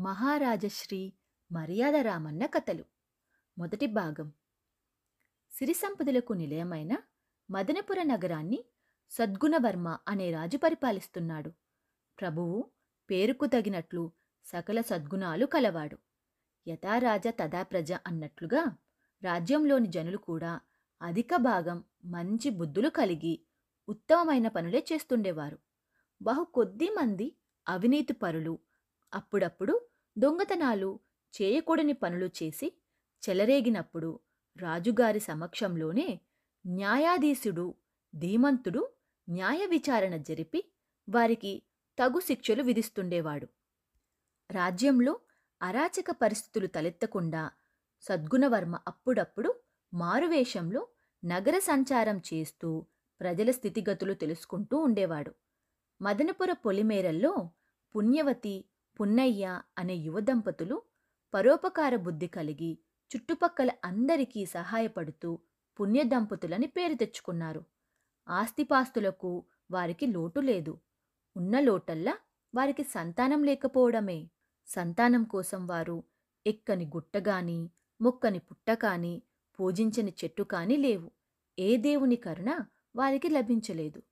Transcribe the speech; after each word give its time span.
మహారాజశ్రీ 0.00 1.12
మర్యాద 1.52 1.94
రామన్న 1.94 2.46
కథలు. 2.46 2.84
మొదటి 3.58 3.86
భాగం. 3.86 4.32
సిరి 5.50 5.74
సంపదలకు 5.74 6.32
నిలయమైన 6.32 6.98
మదనపుర 7.50 8.02
నగరాన్ని 8.02 8.64
సద్గుణవర్మ 9.10 9.98
అనే 10.08 10.32
రాజు 10.32 10.56
పరిపాలిస్తున్నాడు. 10.56 11.52
ప్రభువు 12.20 12.70
పేరుకు 13.10 13.46
తగినట్లు 13.46 14.12
సకల 14.44 14.80
సద్గుణాలు 14.80 15.46
కలవాడు. 15.46 15.98
యథారాజ 16.68 17.28
తదా 17.28 17.62
ప్రజ 17.62 17.92
అన్నట్లుగా 17.92 18.76
రాజ్యంలోని 19.24 19.86
జనులు 19.86 20.16
కూడా 20.16 20.60
అధిక 21.02 21.36
భాగం 21.36 21.84
మంచి 22.04 22.50
బుద్ధులు 22.50 22.88
కలిగి 22.88 23.46
ఉత్తమమైన 23.88 24.48
పనులే 24.48 24.86
చేస్తుండేవారు. 24.92 25.58
బహు 26.22 26.44
కొద్ది 26.44 26.88
మంది 26.88 27.36
అవినీతి 27.68 28.12
పరులు 28.12 28.58
అప్పుడప్పుడు 29.14 29.89
దొంగతనాలు 30.22 30.98
చేయకూడని 31.34 31.92
పనులు 31.92 32.26
చేసి 32.26 32.72
చెలరేగినప్పుడు 33.22 34.20
రాజుగారి 34.56 35.20
సమక్షంలోనే 35.20 36.20
న్యాయాధీశుడు 36.66 37.74
ధీమంతుడు 38.18 38.88
న్యాయ 39.28 39.66
విచారణ 39.66 40.16
జరిపి 40.16 40.60
వారికి 41.08 41.62
తగు 41.98 42.20
శిక్షలు 42.20 42.62
విధిస్తుండేవాడు. 42.62 43.48
రాజ్యంలో 44.50 45.20
అరాచక 45.62 46.10
పరిస్థితులు 46.10 46.66
తలెత్తకుండా 46.66 47.50
సద్గుణవర్మ 48.02 48.78
అప్పుడప్పుడు 48.88 49.54
మారువేషంలో 49.94 50.88
నగర 51.24 51.58
సంచారం 51.58 52.22
చేస్తూ 52.34 52.84
ప్రజల 53.20 53.50
స్థితిగతులు 53.50 54.14
తెలుసుకుంటూ 54.14 54.76
ఉండేవాడు. 54.78 55.34
మదనపుర 56.02 56.52
పొలిమేరల్లో 56.52 57.50
పుణ్యవతి 57.96 58.64
పున్నయ్య 59.00 59.60
అనే 59.78 59.94
యువ 59.94 60.20
దంపతులు 60.20 60.82
పరోపకార 61.34 61.96
బుద్ధి 61.96 62.26
కలిగి 62.26 62.78
చుట్టుపక్కల 63.10 63.70
అందరికీ 63.84 64.46
సహాయపడుతూ 64.46 65.38
పుణ్యదంపతులని 65.80 66.66
పేరు 66.66 66.94
తెచ్చుకున్నారు. 66.94 67.64
ఆస్తిపాస్తులకు 68.28 69.44
వారికి 69.70 70.06
లోటు 70.06 70.40
లేదు. 70.40 70.78
ఉన్న 71.36 71.60
లోటల్లా 71.60 72.18
వారికి 72.54 72.84
సంతానం 72.84 73.44
లేకపోవడమే. 73.44 74.30
సంతానం 74.66 75.24
కోసం 75.24 75.66
వారు 75.66 76.04
ఎక్కని 76.46 76.84
గుట్టగాని 76.84 77.70
మొక్కని 78.00 78.38
పుట్టకాని 78.38 79.22
పూజించని 79.60 80.14
చెట్టు 80.24 80.42
కాని 80.42 80.76
లేవు. 80.76 81.10
ఏ 81.58 81.76
దేవుని 81.76 82.16
కరుణ 82.16 82.58
వారికి 82.96 83.28
లభించలేదు. 83.28 84.02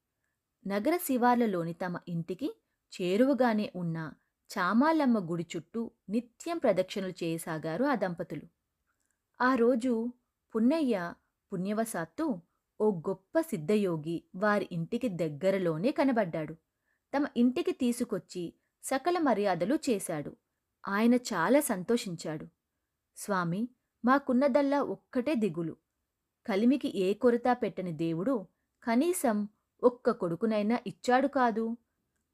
నగర 0.66 0.96
శివార్లలోని 0.96 1.72
తమ 1.72 1.98
ఇంటికి 2.08 2.54
చేరువగానే 3.00 3.72
ఉన్న 3.76 4.12
చామాలమ్మ 4.50 5.18
గుడి 5.30 5.46
చుట్టూ 5.56 5.90
నిత్యం 6.08 6.58
ప్రదక్షిణలు 6.58 7.14
చేయసాగారు 7.24 7.84
ఆ 7.84 7.94
దంపతులు. 7.94 8.46
ఆ 9.40 9.54
రోజు 9.54 10.12
పున్నయ్య 10.54 11.14
పుణ్యవశాత్తు 11.52 12.40
ఓ 12.80 12.90
గొప్ప 13.08 13.40
సిద్ధయోగి 13.40 14.24
వారి 14.36 14.68
ఇంటికి 14.72 15.08
దగ్గరలోనే 15.08 15.90
కనబడ్డాడు. 15.90 16.54
తమ 17.14 17.26
ఇంటికి 17.36 17.72
తీసుకొచ్చి 17.72 18.54
సకల 18.84 19.18
మర్యాదలు 19.18 19.78
చేశాడు. 19.90 20.36
ఆయన 20.88 21.14
చాలా 21.14 21.60
సంతోషించాడు. 21.60 22.46
స్వామి 23.16 23.68
మాకున్నదల్లా 24.04 24.82
ఒక్కటే 24.82 25.34
దిగులు. 25.34 25.76
కలిమికి 26.46 26.98
ఏ 26.98 27.14
కొరత 27.14 27.56
పెట్టని 27.62 27.92
దేవుడు 27.92 28.46
కనీసం 28.82 29.48
ఒక్క 29.82 30.10
కొడుకునైనా 30.10 30.78
ఇచ్చాడు 30.86 31.28
కాదు? 31.28 31.76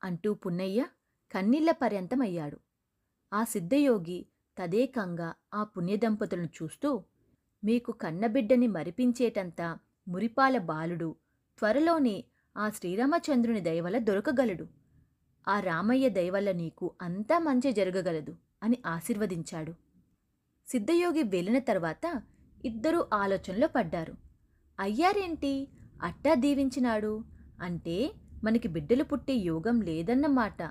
అంటూ 0.05 0.35
పున్నయ్య 0.35 0.87
కన్నీళ్ళ 1.35 1.71
పర్యంతమయ్యాడు. 1.71 2.59
ఆ 3.33 3.45
సిద్ధయోగి 3.45 4.27
తదేకంగా 4.59 5.35
ఆ 5.55 5.65
పుణ్యదంపతులను 5.65 6.49
చూస్తూ 6.63 7.05
మీకు 7.65 7.93
కన్నబిడ్డని 7.93 8.67
మరిపించేటంత 8.67 9.79
మురిపాల 10.09 10.59
బాలుడు 10.59 11.17
త్వరలోనే 11.59 12.25
ఆ 12.57 12.71
శ్రీరామచంద్రుని 12.71 13.61
దయవల్ల 13.61 13.99
దొరకగలడు. 13.99 14.67
ఆ 15.49 15.61
రామయ్య 15.61 16.09
దయవల్ల 16.09 16.53
నీకు 16.53 16.95
అంతా 17.03 17.39
మంచి 17.39 17.73
జరగగలదు 17.73 18.37
అని 18.63 18.79
ఆశీర్వదించాడు. 18.87 19.75
సిద్ధయోగి 20.69 21.23
వెళ్ళిన 21.23 21.59
తర్వాత 21.59 22.23
ఇద్దరూ 22.65 23.07
ఆలోచనలో 23.13 23.69
పడ్డారు. 23.69 24.15
అయ్యారేంటి? 24.81 25.69
అట్టా 26.03 26.35
దీవించినాడు? 26.35 27.25
అంటే 27.61 28.13
మనకి 28.45 28.69
బిడ్డలు 28.69 29.05
పుట్టే 29.05 29.35
యోగం 29.35 29.81
లేదన్నమాట. 29.81 30.63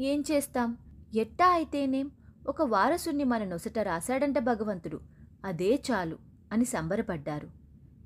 ఏం 0.00 0.24
చేస్తాం? 0.30 0.76
ఎట్టా 1.14 1.48
అయితేనేం? 1.48 2.10
ఒక 2.48 2.62
వారసుణ్ణి 2.62 3.24
మన 3.24 3.44
నొసట 3.44 3.78
రాశాడంట 3.78 4.38
భగవంతుడు. 4.38 5.00
అదే 5.44 5.82
చాలు 5.90 6.18
అని 6.52 6.64
సంబరపడ్డారు. 6.64 7.48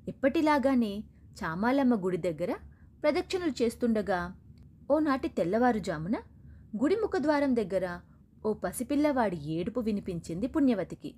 ఎప్పటిలాగానే 0.07 1.03
చామాలమ్మ 1.43 1.95
గుడి 1.95 2.17
దగ్గర 2.17 2.55
ప్రదక్షిణలు 3.03 3.51
చేస్తుండగా 3.61 4.35
ఓనాటి 4.91 5.27
తెల్లవారుజామున 5.27 6.17
గుడి 6.81 6.95
ముఖద్వారం 6.95 7.55
దగ్గర 7.55 7.99
ఓ 8.45 8.53
పసిపిల్లవాడి 8.53 9.37
ఏడుపు 9.37 9.79
వినిపించింది 9.79 10.47
పుణ్యవతికి. 10.47 11.15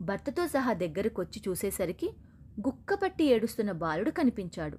భర్తతో 0.00 0.46
సహా 0.46 0.72
దగ్గరకొచ్చి 0.72 1.42
చూసేసరికి 1.48 2.10
గుక్కపట్టి 2.66 3.24
ఏడుస్తున్న 3.24 3.72
బాలుడు 3.72 4.10
కనిపించాడు. 4.10 4.78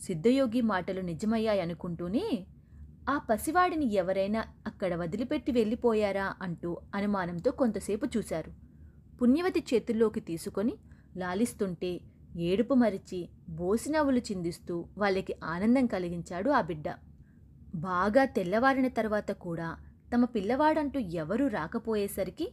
సిద్ధయోగి 0.00 0.60
మాటలు 0.60 1.00
నిజమయ్యాయనుకుంటూనే 1.00 2.46
ఆ 3.08 3.18
పసివాడిని 3.18 3.94
ఎవరైనా 3.94 4.40
అక్కడ 4.66 4.94
వదిలిపెట్టి 4.94 5.52
వెళ్ళిపోయారా 5.52 6.34
అంటూ 6.42 6.70
అనుమానంతో 6.94 7.50
కొంతసేపు 7.50 8.06
చూశారు. 8.16 8.50
పుణ్యవతి 9.20 9.60
చేతుల్లోకి 9.70 10.20
తీసుకొని 10.20 10.74
లాలిస్తుంటే 11.16 11.92
ఏడుపు 12.40 12.74
మరిచి 12.74 13.20
బోసినవ్వులు 13.48 14.18
చిందిస్తూ 14.18 14.88
వాళ్ళకి 14.98 15.34
ఆనందం 15.44 15.86
కలిగించాడు 15.86 16.50
ఆ 16.50 16.60
బిడ్డ. 16.60 16.88
బాగా 17.74 18.24
తెల్లవారిన 18.24 18.88
తర్వాత 18.88 19.30
కూడా 19.30 19.68
తమ 20.12 20.24
పిల్లవాడంటూ 20.24 20.98
ఎవరూ 21.22 21.46
రాకపోయేసరికి 21.48 22.46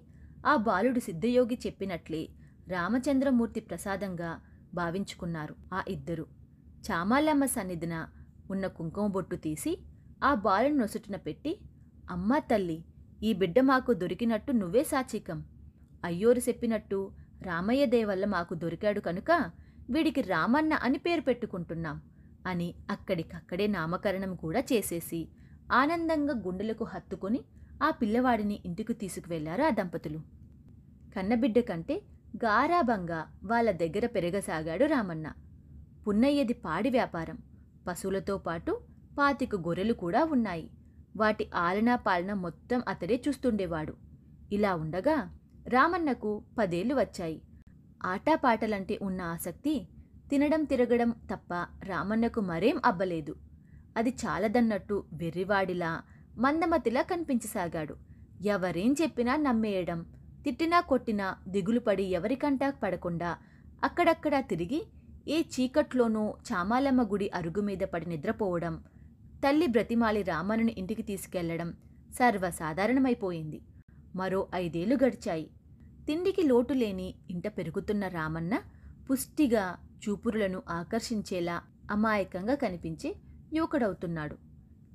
ఆ 0.45 0.55
బాలుడు 0.55 0.99
సిద్ధయోగి 0.99 1.59
చెప్పినట్లే 1.65 2.23
రామచంద్రమూర్తి 2.67 3.59
ప్రసాదంగా 3.59 4.31
భావించుకున్నారు 4.73 5.55
ఆ 5.73 5.83
ఇద్దరు. 5.87 6.25
చామాలమ్మ 6.87 7.45
సన్నిధిన 7.45 7.95
ఉన్న 8.49 8.67
కుంకుమ 8.67 9.07
బొట్టు 9.07 9.35
తీసి 9.35 9.71
ఆ 10.23 10.33
బాలుని 10.33 10.77
నొసుటిన 10.77 11.15
పెట్టి 11.15 11.59
అమ్మా 12.09 12.39
తల్లి 12.39 12.83
ఈ 13.23 13.33
బిడ్డ 13.33 13.59
మాకు 13.59 13.93
దొరికినట్టు 13.93 14.51
నువ్వే 14.51 14.83
సాచికం. 14.83 15.43
అయ్యోరు 16.05 16.39
చెప్పినట్టు 16.39 17.11
రామయ్య 17.41 17.85
దేవల్ల 17.85 18.25
మాకు 18.25 18.53
దొరికాడు 18.55 18.99
కనుక 18.99 19.31
వీడికి 19.89 20.21
రామన్న 20.21 20.73
అని 20.73 20.97
పేరు 20.97 21.21
పెట్టుకుంటున్నాం 21.21 22.01
అని 22.47 22.75
అక్కడికక్కడే 22.89 23.67
నామకరణం 23.67 24.35
కూడా 24.35 24.59
చేసేసి 24.59 25.27
ఆనందంగా 25.71 26.33
గుండెలకు 26.33 26.83
హత్తుకొని 26.83 27.43
ఆ 27.83 27.91
పిల్లవాడిని 27.91 28.61
ఇంటికి 28.65 28.93
తీసుకువెళ్ళారు 28.93 29.63
ఆ 29.63 29.69
దంపతులు. 29.69 30.19
కన్నబిడ్డ 31.15 31.59
కంటే 31.59 32.01
గారాభంగా 32.35 33.27
వాళ్ళ 33.43 33.71
దగ్గర 33.71 34.05
పెరగసాగాడు 34.05 34.85
రామన్న. 34.85 35.33
పున్నయ్యది 36.07 36.53
పాడి 36.53 36.89
వ్యాపారం. 36.89 37.37
పశువులతో 37.87 38.37
పాటు 38.37 38.81
పాతిక 39.17 39.55
గొర్రెలు 39.55 39.93
కూడా 39.93 40.23
ఉన్నాయి. 40.25 40.65
వాటి 41.15 41.49
ఆలనా 41.55 41.95
పాలన 41.95 42.33
మొత్తం 42.33 42.83
అతడే 42.87 43.23
చూస్తుండేవాడు. 43.27 43.93
ఇలా 44.51 44.75
ఉండగా 44.75 45.17
రామన్నకు 45.67 46.43
పదేళ్ళు 46.57 46.95
వచ్చాయి. 46.95 47.37
ఆటాపాటలంటే 48.05 48.99
ఉన్న 49.01 49.21
ఆసక్తి 49.21 49.75
తినడం 50.29 50.63
తిరగడం 50.63 51.09
తప్ప 51.31 51.53
రామన్నకు 51.83 52.41
మరేం 52.41 52.81
అబ్బలేదు. 52.85 53.33
అది 53.97 54.13
చాలదన్నట్టు 54.25 55.03
వెర్రివాడిలా 55.13 55.91
మందమతిలా 56.37 57.01
కనిపించసాగాడు. 57.01 57.95
ఎవరేం 58.45 58.95
చెప్పినా 59.01 59.35
నమ్మేయడం 59.35 59.99
తిట్టినా 60.43 60.79
కొట్టినా 60.81 61.37
దిగులుపడి 61.47 62.03
ఎవరికంటా 62.03 62.69
పడకుండా 62.83 63.29
అక్కడక్కడా 63.83 64.41
తిరిగి 64.41 64.81
ఏ 65.27 65.43
చీకట్లోనూ 65.53 66.33
చామాలమ్మ 66.51 67.03
గుడి 67.03 67.31
అరుగు 67.33 67.61
మీద 67.61 67.83
పడి 67.93 68.09
నిద్రపోవడం 68.09 68.75
తల్లి 69.43 69.67
బ్రతిమాలి 69.67 70.23
రామనుని 70.23 70.75
ఇంటికి 70.77 71.01
తీసుకెళ్ళడం 71.01 71.73
సర్వసాధారణమైపోయింది. 72.11 73.61
మరో 74.15 74.47
ఐదేళ్ళు 74.55 74.97
గడిచాయి. 75.03 75.49
తిండికి 76.07 76.43
లోటు 76.43 76.73
లేని 76.73 77.13
ఇంట 77.29 77.47
పెరుగుతున్న 77.47 78.07
రామన్న 78.07 78.61
పుష్టిగా 79.11 79.77
చూపురులను 80.03 80.63
ఆకర్షించేలా 80.69 81.61
అమాయకంగా 81.91 82.55
కనిపించే 82.55 83.15
యువకుడవుతున్నాడు. 83.53 84.35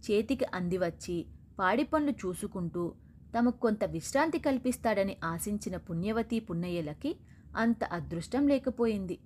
చేతికి 0.07 0.45
అందివచ్చి 0.55 1.27
పాడి 1.59 1.85
పనులు 1.85 2.11
చూసుకుంటూ 2.11 2.95
తమకు 3.39 3.61
కొంత 3.61 3.85
విశ్రాంతి 3.85 4.39
కల్పిస్తాడని 4.39 5.17
ఆశించిన 5.25 5.77
పుణ్యవతి 5.77 6.41
పున్నయ్యలకి 6.41 7.17
అంత 7.57 7.85
అదృష్టం 7.85 8.49
లేకపోయింది. 8.49 9.19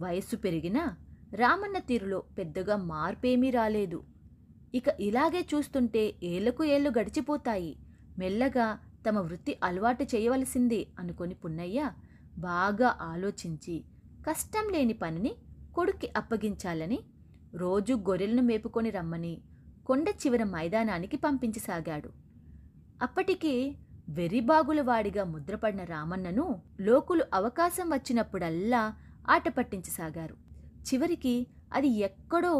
వయస్సు 0.00 0.36
పెరిగినా 0.36 0.96
రామన్న 1.34 1.78
తీరులో 1.78 2.22
పెద్దగా 2.38 2.76
మార్పేమీ 2.76 3.50
రాలేదు. 3.50 4.11
ఇక 4.74 4.88
ఇలాగే 5.00 5.40
చూస్తుంటే 5.54 6.02
ఏళ్ళకు 6.22 6.64
ఏళ్ళు 6.64 6.90
గడిచిపోతాయి. 6.98 7.72
మెల్లగా 8.18 8.66
తమ 9.06 9.18
వృత్తి 9.18 9.52
అలవాటు 9.62 10.04
చేయవలసిందే 10.14 10.86
అనుకొని 10.98 11.34
పున్నయ్య 11.34 11.90
బాగా 12.38 12.88
ఆలోచించి 13.00 13.76
కష్టం 14.26 14.66
లేని 14.72 14.92
పనిని 14.92 15.32
కొడుక్కి 15.74 16.08
అప్పగించాలని 16.16 16.98
రోజు 17.54 17.94
గొర్రెలను 18.08 18.42
మేపుకొని 18.42 18.90
రమ్మని 18.90 19.34
కొండ 19.86 20.08
చివర 20.08 20.42
మైదానానికి 20.44 21.16
పంపించసాగాడు. 21.16 22.10
అప్పటికే 23.02 23.54
వెర్రిబాగుల 24.08 24.80
వాడిగా 24.80 25.24
ముద్రపడిన 25.24 25.84
రామన్నను 25.84 26.46
లోకులు 26.80 27.24
అవకాశం 27.34 27.90
వచ్చినప్పుడల్లా 27.90 28.82
ఆట 29.28 29.48
పట్టించసాగారు. 29.48 30.36
చివరికి 30.88 31.34
అది 31.72 31.90
ఎక్కడో 31.98 32.54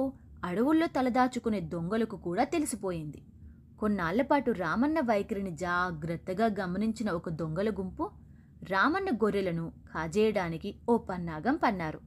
అడవుల్లో 0.44 0.86
తలదాచుకునే 0.86 1.60
దొంగలకు 1.60 2.16
కూడా 2.16 2.44
తెలిసిపోయింది. 2.44 3.22
కొన్నాళ్ళపాటు 3.80 4.50
రామన్న 4.50 5.00
వైఖరిని 5.00 5.50
జాగ్రత్తగా 5.50 6.46
గమనించిన 6.60 7.10
ఒక 7.10 7.28
దొంగల 7.28 7.70
గుంపు 7.70 8.10
రామన్న 8.70 9.10
గొర్రెలను 9.10 9.72
కాజేయడానికి 9.94 10.74
ఓ 10.88 10.98
పన్నాగం 10.98 11.56
పన్నారు. 11.56 12.00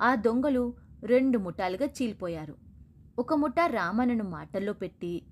ఆ 0.00 0.14
దొంగలు 0.14 0.74
రెండు 1.02 1.38
ముఠాలుగా 1.38 1.86
చీలిపోయారు. 1.86 2.54
ఒక 3.18 3.34
ముఠ 3.34 3.54
రామన్నను 3.66 4.24
మాటల్లో 4.24 4.72
పెట్టి 4.72 5.22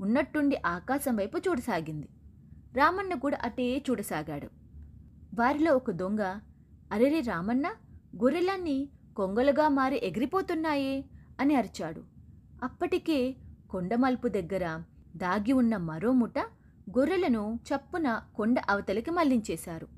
ఉన్నట్టుండి 0.00 0.56
ఆకాశం 0.66 1.16
వైపు 1.16 1.38
చూడసాగింది. 1.38 2.08
రామన్న 2.74 3.14
కూడా 3.14 3.38
అటే 3.42 3.84
చూడసాగాడు. 3.90 4.48
వారిలో 5.34 5.76
ఒక 5.76 5.90
దొంగ 5.90 6.22
అరెరే 6.92 7.20
రామన్న 7.20 7.66
గొర్రెలన్నీ 8.16 8.88
కొంగలుగా 9.16 9.68
మారి 9.68 10.00
ఎగిరిపోతున్నాయే 10.06 11.04
అని 11.40 11.54
అరిచాడు. 11.54 12.04
అప్పటికే 12.62 13.36
కొండమల్పు 13.70 14.28
దగ్గర 14.28 14.82
దాగి 15.16 15.52
ఉన్న 15.52 15.76
మరో 15.76 16.12
ముఠ 16.12 16.38
గొర్రెలను 16.90 17.60
చప్పున 17.68 18.22
కొండ 18.36 18.60
అవతలికి 18.68 19.10
మళ్ళించేశారు. 19.10 19.88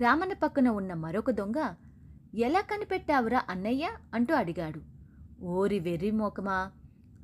రామన 0.00 0.32
పక్కన 0.32 0.68
ఉన్న 0.68 0.94
మరొక 0.94 1.30
దొంగ 1.30 1.74
ఎలా 2.34 2.60
కనిపెట్టావురా 2.60 3.42
అన్నయ్య? 3.48 3.90
అంటూ 4.14 4.34
అడిగాడు. 4.34 4.80
ఓరి 5.44 5.78
వెర్రి 5.78 6.10
మోకమా 6.10 6.72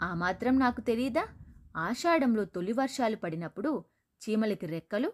ఆ 0.03 0.15
మాత్రం 0.15 0.59
నాకు 0.59 0.81
తెలీదా? 0.81 1.29
ఆషాఢంలో 1.77 2.45
తొలి 2.45 2.73
వర్షాలు 2.73 3.17
పడినప్పుడు 3.17 3.85
చీమలకి 4.23 4.67
రెక్కలు 4.67 5.13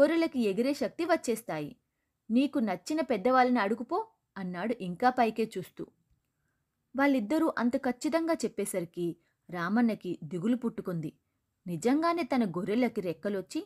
గొర్రెలకి 0.00 0.40
ఎగిరే 0.40 0.74
శక్తి 0.74 1.04
వచ్చేస్తాయి. 1.04 1.76
నీకు 2.30 2.58
నచ్చిన 2.58 3.00
పెద్దవాళ్ళని 3.00 3.58
అడుగుపో 3.58 4.06
అన్నాడు 4.38 4.74
ఇంకా 4.80 5.10
పైకే 5.10 5.50
చూస్తూ. 5.58 5.86
వాళ్ళిద్దరూ 6.94 7.48
అంత 7.58 7.76
ఖచ్చితంగా 7.76 8.34
చెప్పేసరికి 8.44 9.06
రామన్నకి 9.48 10.12
దిగులు 10.24 10.56
పుట్టుకుంది. 10.56 11.10
నిజంగానే 11.66 12.22
తన 12.22 12.44
గొర్రెలకి 12.44 13.00
రెక్కలొచ్చి 13.00 13.60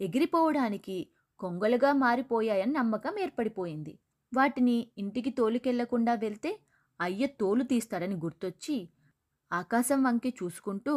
ఎగిరిపోవడానికి 0.00 0.96
కొంగలుగా 1.40 1.92
మారిపోయాయని 1.92 2.72
నమ్మకం 2.72 3.14
ఏర్పడిపోయింది. 3.18 3.94
వాటిని 4.32 4.76
ఇంటికి 4.98 5.30
తోలుకెళ్ళకుండా 5.30 6.14
వెళ్తే 6.14 6.50
అయ్య 7.00 7.26
తోలు 7.40 7.64
తీస్తాడని 7.64 8.16
గుర్తొచ్చి 8.16 8.76
ఆకాశం 9.50 10.00
వంకి 10.02 10.30
చూసుకుంటూ 10.42 10.94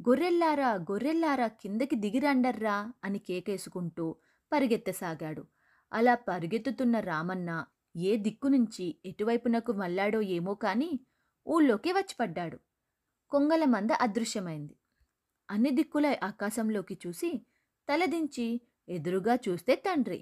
గొర్రెల్లారా 0.00 0.70
గొర్రెల్లారా 0.90 1.46
కిందకి 1.62 1.96
దిగిరండర్రా 1.96 2.76
అని 3.04 3.18
కేకేసుకుంటూ 3.18 4.04
పరిగెత్తసాగాడు. 4.52 5.42
అలా 5.92 6.14
పరిగెత్తుతున్న 6.28 6.96
రామన్న 7.00 7.50
ఏ 7.94 8.12
దిక్కు 8.16 8.48
నుంచి 8.48 8.86
ఎటువైపునకు 9.06 9.72
మళ్ళాడో 9.72 10.20
ఏమో 10.36 10.54
కాని 10.54 10.90
ఊళ్ళోకి 11.46 11.92
వచ్చిపడ్డాడు. 11.92 12.58
కొంగల 13.32 13.64
మంద 13.64 13.90
అదృశ్యమైంది. 14.00 14.74
అన్ని 15.48 15.70
దిక్కుల 15.70 16.06
ఆకాశంలోకి 16.22 16.98
చూసి 17.04 17.30
తలదించి 17.88 18.46
ఎదురుగా 18.88 19.34
చూస్తే 19.36 19.74
తండ్రి. 19.76 20.20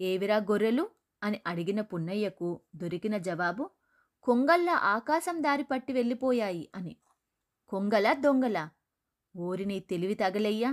ఏవిరా 0.00 0.38
గొర్రెలు? 0.48 0.84
అని 1.22 1.40
అడిగిన 1.46 1.80
పున్నయ్యకు 1.82 2.48
దొరికిన 2.74 3.16
జవాబు 3.18 3.64
కొంగల్లా 4.26 4.74
ఆకాశం 4.94 5.36
దారి 5.42 5.62
పట్టి 5.62 5.92
వెళ్ళిపోయాయి 5.92 6.70
అని. 6.74 6.94
కొంగల 7.72 8.12
దొంగల? 8.18 8.58
ఓరిని 9.34 9.80
తెలివి 9.80 10.14
తగలయ్యా! 10.14 10.70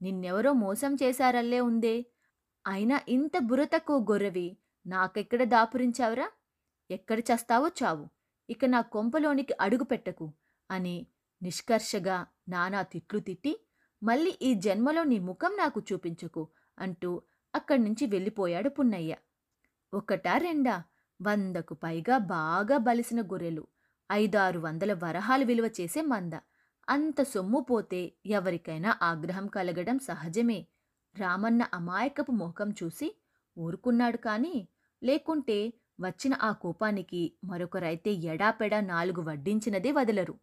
నిన్నెవరో 0.00 0.52
మోసం 0.54 0.94
చేశారల్లే 0.94 1.60
ఉందే! 1.60 1.96
అయినా 2.64 3.00
ఇంత 3.08 3.32
బురతకు 3.40 3.94
గొర్రెవి 4.10 4.48
నాకెక్కడ 4.86 5.42
దాపురించావురా? 5.48 6.26
ఎక్కడ 6.90 7.18
చస్తావో 7.30 7.68
చావు! 7.80 8.04
ఇక 8.48 8.64
నా 8.64 8.80
కొంపలోనికి 8.80 9.54
అడుగు 9.60 9.84
పెట్టకు 9.84 10.26
అని 10.70 11.06
నిష్కర్షగా 11.42 12.26
నానా 12.48 12.82
తిట్లు 12.82 13.20
తిట్టి 13.20 13.52
మళ్ళీ 14.02 14.38
ఈ 14.42 14.54
జన్మలో 14.54 15.04
నీ 15.04 15.18
ముఖం 15.18 15.52
నాకు 15.56 15.80
చూపించకు 15.80 16.42
అంటూ 16.78 17.10
అక్కడి 17.54 17.82
నుంచి 17.82 18.06
వెళ్ళిపోయాడు 18.06 18.68
పున్నయ్య. 18.68 19.12
ఒకటా 19.92 20.36
రెండా? 20.38 20.84
వందకు 21.20 21.74
పైగా 21.74 22.18
బాగా 22.18 22.78
బలిసిన 22.78 23.20
గొర్రెలు. 23.22 23.64
ఐదారు 24.12 24.58
వందల 24.58 24.92
వరహాలు 24.92 25.44
విలువ 25.44 25.66
చేసే 25.80 26.00
మంద. 26.02 26.34
అంత 26.88 27.22
సొమ్ము 27.22 27.60
పోతే 27.60 28.00
ఎవరికైనా 28.26 28.98
ఆగ్రహం 29.02 29.46
కలగడం 29.46 29.98
సహజమే. 29.98 30.66
రామన్న 31.16 31.62
అమాయకపు 31.74 32.32
ముఖం 32.32 32.74
చూసి 32.82 33.08
ఊరుకున్నాడు 33.56 34.16
కాని 34.16 34.68
లేకుంటే 35.02 35.58
వచ్చిన 35.98 36.34
ఆ 36.42 36.50
కోపానికి 36.52 37.22
మరొకరైతే 37.44 38.12
ఎడాపెడా 38.32 38.80
నాలుగు 38.80 39.22
వడ్డించినదే 39.22 39.92
వదలరు. 39.92 40.34